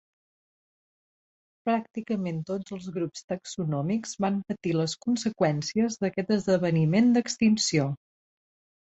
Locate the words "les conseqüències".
4.79-5.99